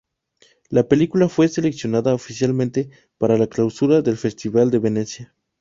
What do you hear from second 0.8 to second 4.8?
película fue seleccionada oficialmente para la clausura del Festival de